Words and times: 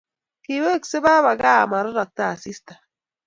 Weksei 0.63 1.03
papa 1.05 1.31
kaa 1.41 1.57
amarorokto 1.65 2.21
asista. 2.29 2.73